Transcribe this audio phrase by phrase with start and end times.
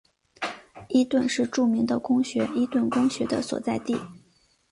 [0.87, 3.95] 伊顿是著名的公学伊顿公学的所在地。